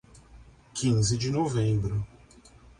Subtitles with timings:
[0.73, 2.03] Quinze de Novembro